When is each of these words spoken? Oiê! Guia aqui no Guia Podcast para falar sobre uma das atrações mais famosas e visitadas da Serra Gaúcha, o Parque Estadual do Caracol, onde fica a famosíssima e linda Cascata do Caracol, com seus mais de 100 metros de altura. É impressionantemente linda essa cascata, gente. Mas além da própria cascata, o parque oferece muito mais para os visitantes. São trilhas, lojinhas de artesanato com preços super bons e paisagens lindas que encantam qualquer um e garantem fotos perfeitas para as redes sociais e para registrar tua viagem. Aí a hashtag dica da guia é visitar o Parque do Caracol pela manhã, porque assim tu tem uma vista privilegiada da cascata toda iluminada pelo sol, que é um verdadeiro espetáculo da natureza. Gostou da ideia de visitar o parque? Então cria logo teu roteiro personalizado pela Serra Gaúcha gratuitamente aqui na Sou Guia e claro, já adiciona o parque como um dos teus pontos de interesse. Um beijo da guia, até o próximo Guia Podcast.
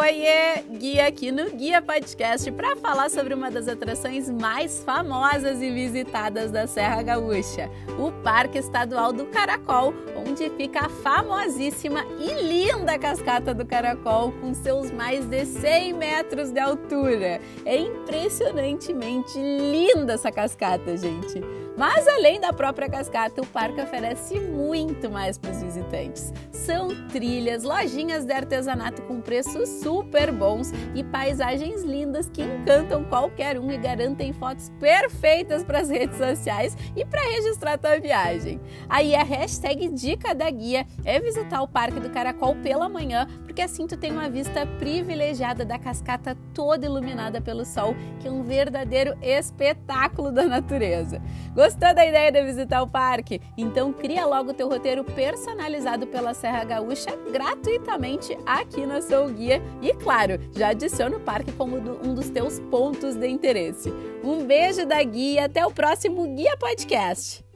Oiê! 0.00 0.62
Guia 0.78 1.08
aqui 1.08 1.32
no 1.32 1.50
Guia 1.50 1.82
Podcast 1.82 2.52
para 2.52 2.76
falar 2.76 3.10
sobre 3.10 3.34
uma 3.34 3.50
das 3.50 3.66
atrações 3.66 4.30
mais 4.30 4.78
famosas 4.84 5.60
e 5.60 5.72
visitadas 5.72 6.52
da 6.52 6.68
Serra 6.68 7.02
Gaúcha, 7.02 7.68
o 7.98 8.12
Parque 8.22 8.58
Estadual 8.58 9.12
do 9.12 9.26
Caracol, 9.26 9.92
onde 10.24 10.48
fica 10.50 10.86
a 10.86 10.88
famosíssima 10.88 12.04
e 12.20 12.32
linda 12.44 12.96
Cascata 12.96 13.52
do 13.52 13.66
Caracol, 13.66 14.30
com 14.40 14.54
seus 14.54 14.92
mais 14.92 15.26
de 15.26 15.44
100 15.44 15.94
metros 15.94 16.52
de 16.52 16.60
altura. 16.60 17.40
É 17.64 17.76
impressionantemente 17.76 19.36
linda 19.36 20.12
essa 20.12 20.30
cascata, 20.30 20.96
gente. 20.96 21.42
Mas 21.76 22.08
além 22.08 22.40
da 22.40 22.52
própria 22.52 22.88
cascata, 22.88 23.40
o 23.40 23.46
parque 23.46 23.80
oferece 23.80 24.40
muito 24.40 25.08
mais 25.08 25.38
para 25.38 25.52
os 25.52 25.62
visitantes. 25.62 26.32
São 26.50 26.88
trilhas, 27.06 27.62
lojinhas 27.62 28.24
de 28.24 28.32
artesanato 28.32 29.00
com 29.02 29.20
preços 29.20 29.68
super 29.88 30.30
bons 30.30 30.70
e 30.94 31.02
paisagens 31.02 31.82
lindas 31.82 32.28
que 32.28 32.42
encantam 32.42 33.04
qualquer 33.04 33.58
um 33.58 33.72
e 33.72 33.78
garantem 33.78 34.34
fotos 34.34 34.70
perfeitas 34.78 35.64
para 35.64 35.80
as 35.80 35.88
redes 35.88 36.18
sociais 36.18 36.76
e 36.94 37.06
para 37.06 37.22
registrar 37.22 37.78
tua 37.78 37.98
viagem. 37.98 38.60
Aí 38.86 39.14
a 39.14 39.22
hashtag 39.22 39.88
dica 39.88 40.34
da 40.34 40.50
guia 40.50 40.86
é 41.06 41.18
visitar 41.18 41.62
o 41.62 41.68
Parque 41.68 42.00
do 42.00 42.10
Caracol 42.10 42.54
pela 42.56 42.86
manhã, 42.86 43.26
porque 43.44 43.62
assim 43.62 43.86
tu 43.86 43.96
tem 43.96 44.12
uma 44.12 44.28
vista 44.28 44.66
privilegiada 44.78 45.64
da 45.64 45.78
cascata 45.78 46.36
toda 46.52 46.84
iluminada 46.84 47.40
pelo 47.40 47.64
sol, 47.64 47.96
que 48.20 48.28
é 48.28 48.30
um 48.30 48.42
verdadeiro 48.42 49.16
espetáculo 49.22 50.30
da 50.30 50.44
natureza. 50.44 51.22
Gostou 51.54 51.94
da 51.94 52.04
ideia 52.04 52.30
de 52.30 52.44
visitar 52.44 52.82
o 52.82 52.86
parque? 52.86 53.40
Então 53.56 53.90
cria 53.90 54.26
logo 54.26 54.52
teu 54.52 54.68
roteiro 54.68 55.02
personalizado 55.02 56.06
pela 56.06 56.34
Serra 56.34 56.62
Gaúcha 56.64 57.16
gratuitamente 57.32 58.36
aqui 58.44 58.84
na 58.84 59.00
Sou 59.00 59.30
Guia 59.30 59.62
e 59.80 59.94
claro, 59.94 60.38
já 60.56 60.68
adiciona 60.68 61.16
o 61.16 61.20
parque 61.20 61.52
como 61.52 61.76
um 61.76 62.14
dos 62.14 62.28
teus 62.30 62.58
pontos 62.70 63.14
de 63.14 63.28
interesse. 63.28 63.92
Um 64.22 64.44
beijo 64.44 64.84
da 64.84 65.02
guia, 65.02 65.44
até 65.44 65.64
o 65.66 65.70
próximo 65.70 66.26
Guia 66.34 66.56
Podcast. 66.56 67.47